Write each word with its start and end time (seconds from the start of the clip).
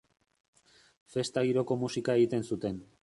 Festa 1.15 1.43
giroko 1.49 1.77
musika 1.83 2.17
egiten 2.23 2.49
zuten. 2.55 2.83